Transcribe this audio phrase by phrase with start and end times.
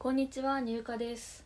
[0.00, 1.44] こんにちは入荷です。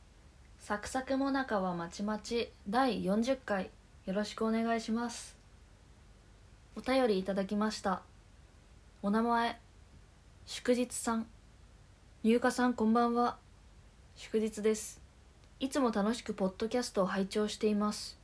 [0.59, 3.71] サクサクもなかはまちまち第40回
[4.05, 5.39] よろしくお願いします。
[6.77, 8.03] お便りいただきました。
[9.01, 9.59] お名前
[10.45, 11.27] 祝日さん。
[12.25, 13.39] 入荷さんこんばんは。
[14.17, 15.01] 祝日です。
[15.59, 18.19] いつも楽しくポッドキャストを拝聴しています。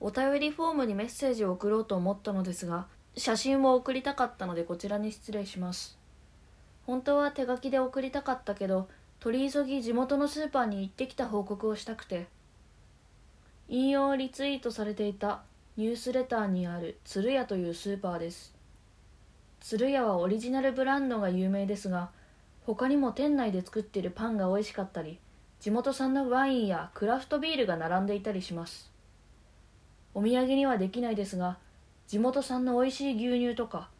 [0.00, 5.96] お便りフォームにメッセージを送ろうと思ったのですが写真を送りたかったのでこちらに失礼します。
[6.84, 8.86] 本当は手書きで送りたかったけど
[9.20, 12.26] 取り急ぎ地元のスーパーに行ってきた報告をしたくて。
[13.68, 15.42] 引用リツイートされていた
[15.76, 18.52] ニュースレターにある鶴屋というスーパーです。
[19.60, 22.10] 鶴屋はオリジナルブランドが有名ですが
[22.64, 25.18] 他にも店内で作っているパンが美味しかったり
[25.60, 28.90] 地元産のワインやクラフトビールが並んでいたりします。
[30.14, 31.58] お土産にはできないですが
[32.08, 33.90] 地元産の美味しい牛乳とか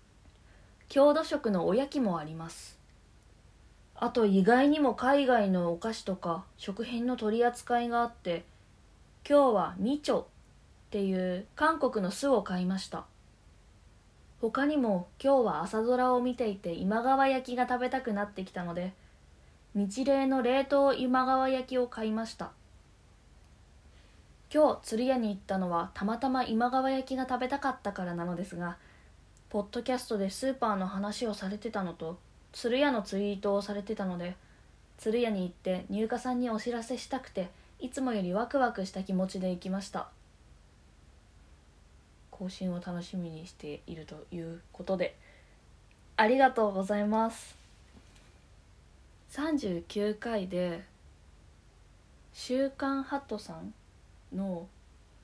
[0.88, 2.79] 郷土食のおやきもあります。
[4.02, 8.44] あと意外にも海外のお菓子とか食品の取り扱いがあって
[9.28, 10.24] 今日はミチョっ
[10.90, 13.04] ていう韓国の酢を買いました。
[14.40, 18.94] 他にも今日は朝ドラを見ていて今川焼きが食べたくなってきたので
[19.74, 22.52] 日例の冷凍今川焼きを買いました。
[24.52, 28.78] 今日釣り屋に行ったのはたまたま今川焼きが食べたかったからなのですが
[29.50, 32.18] ポッドキャストでスーパーの話をされてたのと
[32.52, 34.36] 鶴屋のツイートをされてたので
[34.98, 37.48] 鶴屋に行って入荷さんにお知らせしたくて
[37.78, 40.08] いつもよりワクワクした気持ちで行きました。
[42.30, 45.14] 更新を楽しみにしているということで
[46.16, 47.56] ありがとうございます。
[49.32, 50.84] 39回で
[52.32, 53.74] 「週刊ハットさん
[54.34, 54.66] の」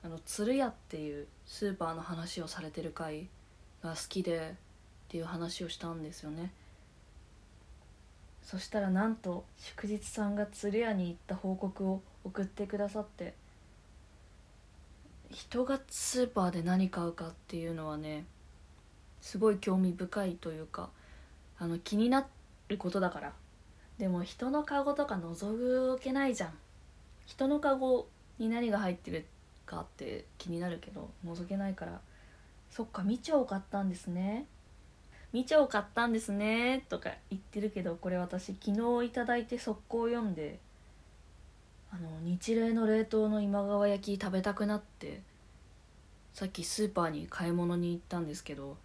[0.03, 3.27] あの鶴屋っていうスーパーの話をされてる回
[3.83, 6.51] が好きでっていう話をしたんですよね。
[8.47, 13.33] そしたらなんと祝日さんが鶴屋に行った報告を送ってくださって
[15.29, 18.23] 人がスーパーで何買うかっていうのはね
[19.19, 20.91] すごい興味深いというか
[21.59, 22.25] あの気にな
[22.69, 23.33] ることだから。
[23.97, 26.53] でも人のカゴとか覗けないじゃん。
[27.25, 28.07] 人のカゴ
[28.37, 29.25] に何が入ってる
[29.65, 31.99] かって気になるけど覗けないから。
[32.69, 34.45] そっかみちょを買ったんですね。
[35.33, 38.71] みちょを買ったんですねとか言ってるけどこれ私昨
[39.01, 40.59] 日いいて速攻読んで
[41.91, 45.21] あの日例の冷凍の今川焼き食べたくなって
[46.33, 48.77] さっきスーパーに買い物に行ったんですけど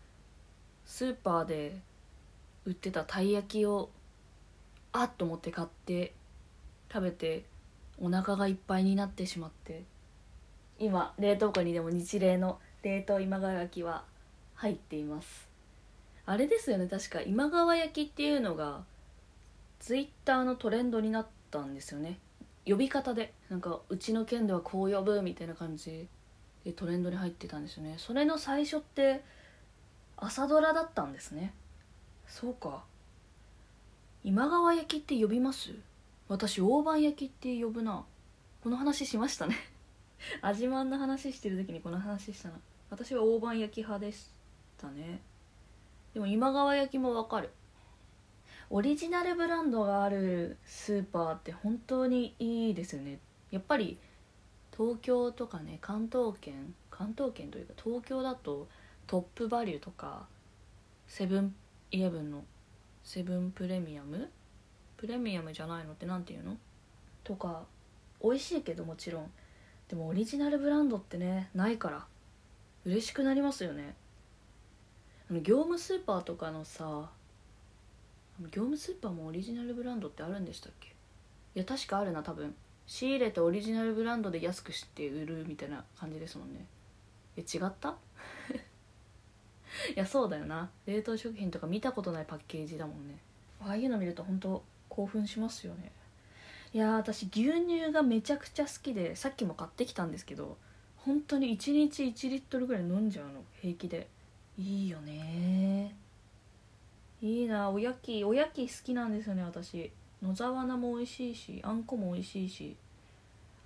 [0.85, 1.77] スーパーで
[2.65, 3.91] 売ってたたい焼きを
[4.93, 6.13] あっと思って買って
[6.93, 7.45] 食べて
[8.01, 9.83] お腹がいっぱいになってしまって
[10.79, 14.05] 今冷凍庫にでも日例の冷凍今川焼きは
[14.55, 15.52] 入っています。
[16.25, 18.85] あれですよね確か今川焼きっていうのが
[19.81, 22.19] ツイッターのトレンドになったんですよね。
[22.65, 23.33] 呼び方で。
[23.51, 26.07] なんかうちの県ではこう呼ぶみたいな感じ
[26.65, 27.97] でトレンドに入ってたんですよね。
[27.99, 29.23] それの最初って
[30.17, 31.53] 朝ドラだったんですね。
[32.29, 32.85] そうか。
[34.23, 35.75] 今川焼きって呼びます？
[36.29, 38.05] 私大判焼きって呼ぶな。
[38.63, 39.57] この話しましたね。
[40.41, 42.55] 味まんの話してる時にこの話したな。
[42.91, 44.29] 私は大判焼き派でし
[44.79, 45.21] たね。
[46.15, 47.51] でも今川焼きもわかる。
[48.71, 53.19] オリジナルブランドがあるスーパーって本当にいいですよね。
[53.51, 53.99] やっぱり
[54.77, 58.69] 東京とかね関東圏関東圏というか東京だと
[59.07, 60.27] トップバリューとか
[61.07, 61.55] セブン
[61.91, 62.45] イレブンの
[63.05, 64.31] セブンプレミアム？
[64.97, 65.93] プレミアムじゃないの？
[65.93, 66.57] って何て言うの？
[67.25, 67.65] とか
[68.23, 69.31] 美味しいけどもちろん。
[69.89, 72.07] でもオリジナルブランドってねないから。
[72.85, 73.95] 嬉しくなりますよね。
[75.41, 77.11] 業務スーパーとかのさ
[78.41, 80.89] 業務スーパーもオリジナルブランドってあるんでしたっけ？
[81.55, 82.55] いや確かあるな多分。
[82.87, 86.67] 仕入れてオリジナルブランドで安くして売るみたいな感じですもんね。
[87.37, 87.97] え違った？
[89.95, 90.71] いやそうだよな。
[90.87, 93.19] 冷凍食品とか見たことないパッケージだもんね。
[93.61, 95.93] ああいうの見ると本当興奮しますよね。
[96.75, 100.57] いや私牛乳がめちゃくちゃ好きでさっきも買ってきたんですけど
[100.97, 104.09] 本当に1日1リットルぐらい飲んじゃうの平気で。
[104.59, 105.95] いいよね。
[107.21, 107.71] いいな。
[107.71, 109.91] おやきおやき好きなんですよね私。
[110.23, 112.77] 野沢菜も美味しいしあんこも美味しいし。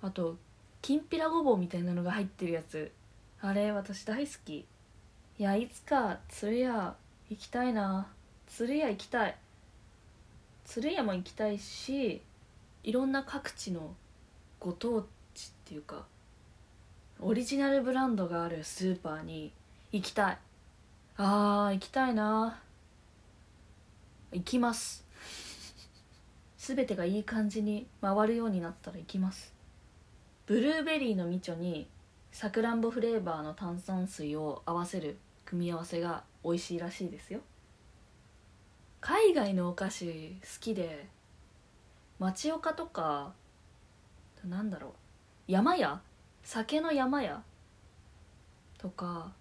[0.01, 0.37] あと
[0.81, 2.91] きんぴらごぼうみたいなのが入ってるやつ。
[3.41, 4.65] あれ私大好き。
[5.39, 6.95] いやいつか鶴屋
[7.29, 8.07] 行きたいな。
[8.47, 9.35] 鶴屋行きたい。
[10.65, 12.21] 鶴屋も行きたいし
[12.83, 13.95] いろんな各地の
[14.59, 15.01] ご当
[15.33, 16.05] 地っていうか
[17.21, 19.51] オリジナルブランドがあるスーパーに
[19.91, 20.37] 行きたい。
[21.19, 22.59] あー行きたいな。
[24.31, 25.03] 行きます。
[26.59, 29.51] 全てがいい感じに回るようになったら行きます。
[30.45, 31.87] ブルーベリーのみちょに
[32.31, 37.39] さくらんぼフレーバーの炭酸水を合わせる組み合わせが美味しいらしいですよ。
[39.01, 41.07] 海外のお菓子好きで
[42.19, 43.33] 町岡とか
[44.47, 44.89] なんだろ
[45.47, 45.99] う山屋？
[46.43, 47.41] 酒の山屋？
[48.77, 49.31] とか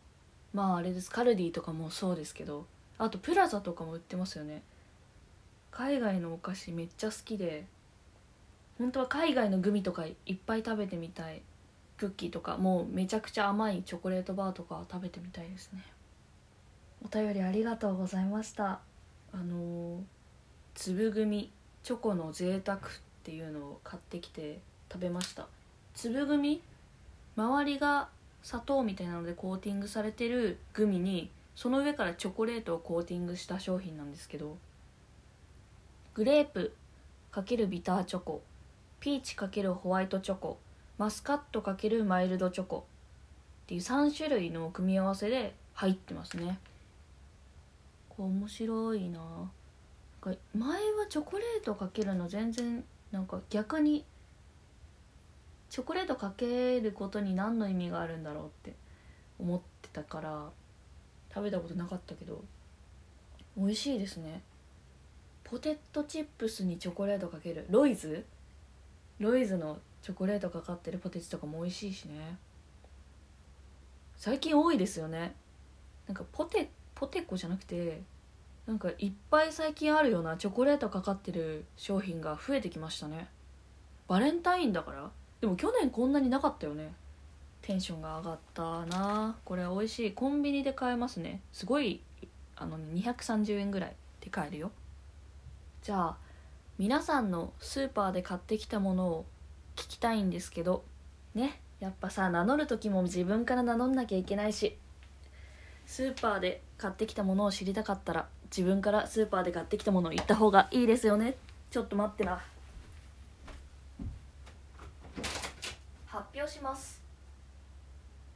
[0.57, 2.65] まああれですカルディとかもそうですけど
[2.97, 4.63] あとプラザとかも売ってますよね。
[5.71, 7.67] 海外のお菓子めっちゃ好きで
[8.79, 11.43] 本当は海外のグミとかいっぱい食べてみたい。
[11.99, 15.85] クッキーとかもうめちゃくちゃ甘いチョコレートバーとか食べてみたいですね。
[17.05, 18.81] お便りありがとうございました。
[19.33, 20.03] あのー、
[20.75, 21.51] 粒組
[21.83, 22.81] チョコの贅沢っ
[23.23, 24.61] ていうのを買ってきて
[24.91, 25.49] 食べました。
[25.95, 26.63] 粒組
[27.37, 28.09] 周りが
[28.47, 34.57] 砂糖みたいなのでコーティングされてるグミにその上からチョコレートをコーティングした商品なんですけど
[36.15, 36.73] グレープ
[37.33, 38.43] ×ビターチョコ
[39.01, 40.59] ピーチ×ホワイトチョコ
[40.97, 42.87] マスカット×マイルドチョコ
[43.65, 46.61] っていう3種類の組み合わせで入ってますね。
[48.09, 49.21] こう面白いな。
[50.55, 54.05] 前はチョコレートかけるの全然なんか逆に
[55.69, 58.75] チョコレートかけることに何の意味があるんだろうって
[59.39, 60.51] 思ってたから
[61.35, 62.43] 食べたことなかったけど
[63.57, 64.43] 美味しいですね。
[65.45, 67.67] ポテトチップスにチョコレートかける。
[67.71, 68.25] ロイズ？
[69.19, 72.37] ロイズのチョコレートかかってるポテチとかも美味しいしね。
[74.17, 75.35] 最近多いですよね。
[76.07, 78.01] なんかポテポテコじゃなくて
[78.67, 83.29] なんかいっぱい最近あるようなチョコレートかかってる商品が増えてきましたね。
[84.09, 85.11] バレンタインだから。
[85.41, 86.93] でも去年こんなになかったよね。
[87.63, 89.37] テンションが上がったな。
[89.45, 90.13] これ美味しい。
[90.13, 91.41] コンビニで買えますね。
[91.53, 92.01] すごい
[92.57, 94.71] あの、230円ぐらいで買えるよ。
[95.83, 96.17] じゃあ
[96.79, 99.27] 皆さんのスーパーで買ってきたものを
[99.77, 100.85] 聞きたいんですけど
[101.35, 101.61] ね。
[101.81, 104.77] やっぱさ名乗る時も自分から名乗んなきゃいけないし
[105.87, 111.37] スーパーで買ってきたものを知りたかったら自分からスーパーで買ってきたものを言った方がいいですよね。
[111.71, 112.41] ちょっと待ってな
[116.07, 117.03] 発表します。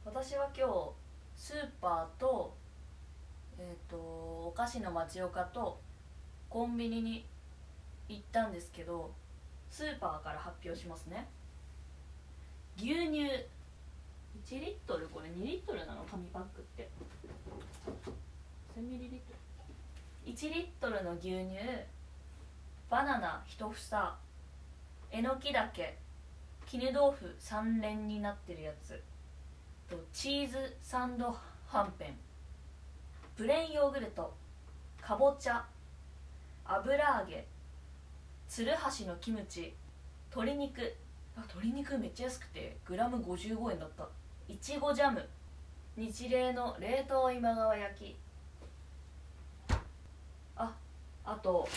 [0.03, 0.73] 私は今日
[1.35, 2.57] スーパーと
[3.59, 5.79] えっ、ー、とお菓子の町岡と
[6.49, 7.25] コンビニに
[8.09, 9.11] 行ったんですけど
[9.69, 11.27] スーパーから発表しますね。
[12.75, 13.21] 牛乳
[14.47, 16.03] 1リットルこれ2リットルなの？
[16.09, 16.89] 紙パックって。
[18.75, 19.33] 1ミリリット
[20.25, 20.33] ル。
[20.33, 21.55] 1リットルの牛乳
[22.89, 24.17] バナナ1房
[25.11, 26.00] えのきだけ。
[26.71, 29.03] 絹豆腐3連になってるやつ。
[29.89, 31.37] とチーズサンド
[31.67, 32.15] はんぺん。
[33.35, 34.33] プレーンヨーグルト。
[35.01, 35.65] かぼちゃ。
[36.63, 37.45] 油揚げ。
[38.47, 39.73] 鶴橋のキムチ。
[40.33, 40.95] 鶏肉。
[41.35, 44.07] あ鶏肉めっちゃ安くてグラム55円だった。
[44.47, 45.27] いちごジャム。
[45.97, 48.15] 日例の冷凍今川焼き。
[50.55, 50.73] あ
[51.25, 51.67] あと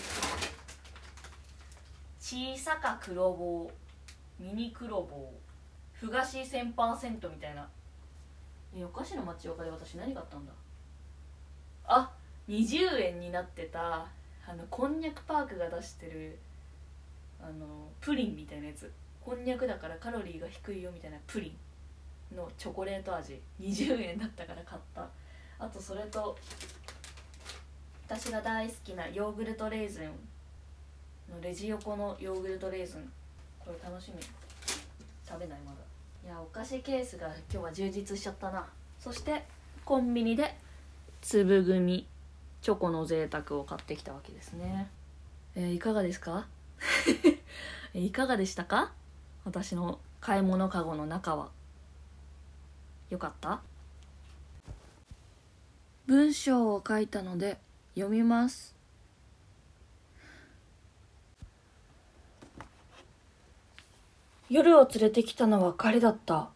[2.21, 3.84] 小さか黒棒。
[4.39, 5.33] ミニ黒棒
[5.93, 7.69] ふがし1000%みたいな。
[8.77, 10.53] えお菓子の町岡で私何買ったんだ？
[11.87, 12.11] あ
[12.49, 14.07] 20円になってた
[14.47, 16.37] あのこんにゃくパークが出してる
[17.41, 18.91] あのプリンみたいなやつ。
[19.25, 21.55] こんにゃくだからカロリーが低いよみたいなプリ
[22.33, 23.41] ンのチョコレート味。
[23.61, 25.07] 20円だったから買った。
[25.59, 26.37] あとそれと
[28.07, 30.05] 私が大好きなヨーグルトレーズン
[31.33, 33.11] のレジ横のヨーグルトレーズン
[33.65, 34.23] これ楽しみ。
[35.27, 35.79] 食べないまだ。
[36.25, 38.67] いやお菓子ケースが今日は充実しちゃったな。
[39.01, 39.45] そして
[39.85, 40.55] コンビニで
[41.23, 42.07] 粒組
[42.63, 44.89] チョコの贅沢を買ってきたわけですね。
[45.55, 46.47] えー、いかがですか？
[47.95, 48.93] いかがでしたか？
[49.45, 51.51] 私の買い物かごの中は。
[53.11, 53.61] よかった？
[56.07, 57.59] 文章を書いたので
[57.95, 58.74] 読みます。
[64.51, 66.51] 夜を連れてきたのは彼だった。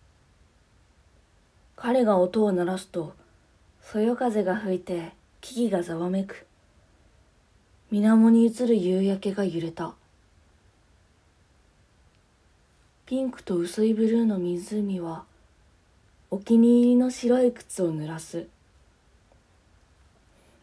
[1.75, 3.15] 彼が音を鳴らすと
[3.81, 6.47] そよ風が吹いて木々がざわめく。
[7.91, 9.95] 水面に映る夕焼けが揺れた。
[13.07, 15.25] ピンクと薄いブルーの湖は
[16.31, 18.49] お気に入りの白い靴を濡らす。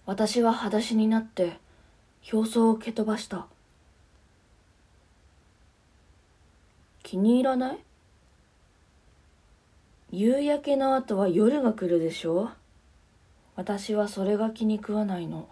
[0.05, 1.57] 私は裸足になって
[2.31, 3.47] 表層を蹴飛ばした。
[7.05, 7.77] 気に入らない？
[10.11, 12.49] 夕焼けの後は夜が来るでしょ？
[13.55, 15.47] 私はそれが気に食わないの。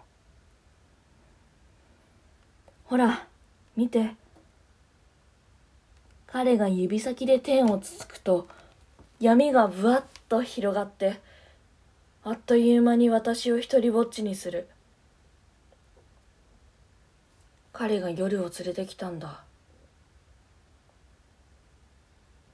[2.86, 3.28] ほら
[3.76, 4.16] 見て。
[6.26, 8.48] 彼が指先で天をつつくと
[9.20, 11.20] 闇がぶわっと広がって
[12.24, 14.66] あっという間に私を一りぼっちにする。
[17.72, 19.44] 彼が夜を連れてきたんだ。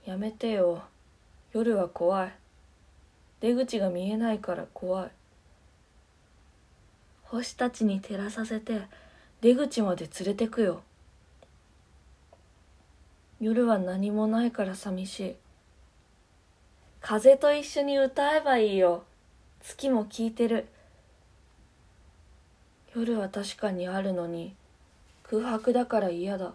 [0.07, 0.83] やめてよ。
[1.53, 2.33] 夜は怖い。
[3.41, 5.11] 出口が見えないから怖い。
[7.25, 8.83] 星たちに照らさせて
[9.41, 10.83] 出口まで連れてくよ。
[13.41, 15.37] 夜は何もないから寂しい。
[17.01, 19.05] 風と一緒に歌えばいいよ。
[19.63, 20.67] 月も聞いてる。
[22.95, 24.55] 夜は確かにあるのに
[25.23, 26.53] 空白だから嫌だ。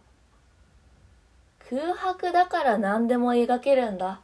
[1.69, 4.21] 空白だから何でも描けるんだ。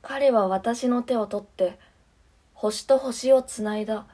[0.00, 1.78] 彼は私の手を取って
[2.54, 4.06] 星と星をつないだ。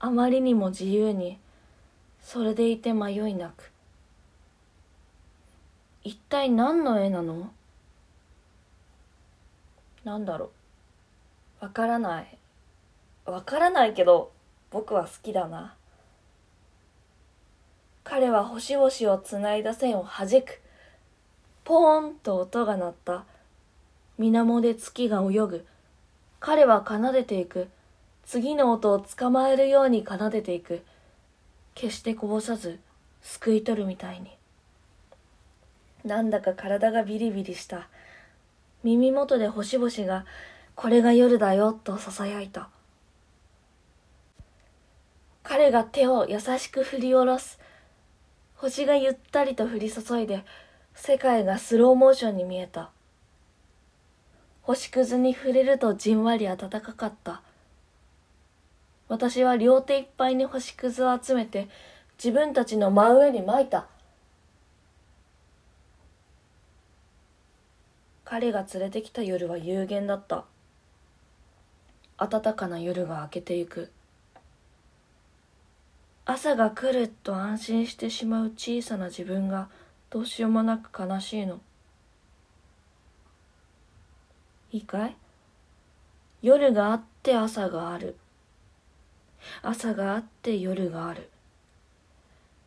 [0.00, 1.38] あまりにも自由に
[2.22, 3.70] それでいて迷いなく。
[6.02, 7.52] 一体何の絵なの？
[10.04, 10.50] なんだろ
[11.60, 11.64] う。
[11.64, 12.38] わからない。
[13.26, 14.32] わからないけど
[14.70, 15.76] 僕は好きだな。
[18.04, 20.60] 彼は星々をつないだ線を弾く。
[21.64, 23.24] ポーンと音が鳴った。
[24.18, 25.66] 水面で月が泳ぐ。
[26.40, 27.68] 彼は奏でていく。
[28.24, 30.82] 次の音を捕まえるように奏でていく。
[31.74, 32.80] 決してこぼさず
[33.22, 34.30] すくい取るみたいに。
[36.04, 37.88] なんだか体がビリビリした。
[38.82, 40.26] 耳元で星々が
[40.74, 42.68] これが夜だよと囁いた。
[45.44, 47.60] 彼が手を優しく振り下ろす。
[48.62, 50.44] 星がゆったりと降り注いで
[50.94, 52.92] 世界がスローモーションに見えた。
[54.62, 57.42] 星屑に触れるとじんわり暖かかった。
[59.08, 61.66] 私は両手いっぱいに星屑を集めて
[62.22, 63.88] 自分たちの真上に撒いた。
[68.24, 70.44] 彼が連れてきた夜は有限だった。
[72.16, 73.90] 暖かな夜が明けていく。
[76.24, 79.68] 朝が来ると安心してしまう小さな自分が
[80.08, 81.60] どうしようもなく悲しいの。
[84.70, 85.16] いいかい？
[86.42, 88.16] 夜があって朝がある。
[89.62, 91.28] 朝があって夜がある。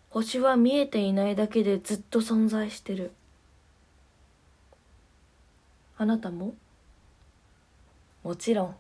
[0.10, 3.12] 星は見えていないだけでずっと存在してる。
[5.98, 6.54] あなたも？
[8.24, 8.76] もちろん。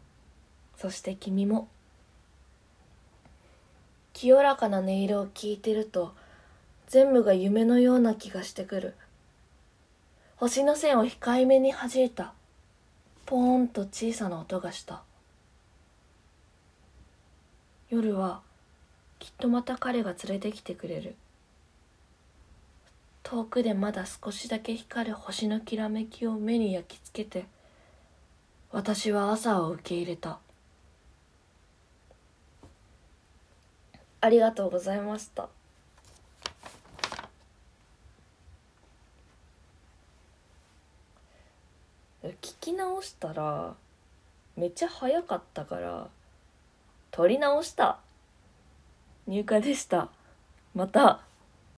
[0.77, 1.69] そして君も。
[4.15, 6.15] 清らかな音色を聞いてると
[6.87, 8.95] 全部が夢のような気がしてくる。
[10.37, 12.33] 星の線を控えめに弾いた。
[13.25, 15.03] ポーンと小さな音がした。
[17.89, 18.39] 夜は
[19.19, 21.15] きっとまた彼が連れてきてくれる。
[23.23, 27.47] 遠くでまだ少しだけ光る星のきらめきを目に焼き付けて
[28.71, 30.39] 私は朝を受け入れた。
[34.25, 35.49] ありがとうございました。
[42.23, 43.75] 聞き直したら
[44.57, 46.07] めっちゃ早かったから
[47.11, 47.99] 撮り直した。
[49.27, 50.09] 入荷でした。
[50.73, 51.21] また。